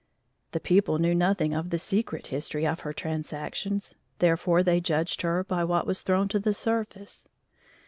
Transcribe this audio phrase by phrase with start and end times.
[0.53, 5.43] The people knew nothing of the secret history of her transactions, therefore they judged her
[5.43, 7.27] by what was thrown to the surface.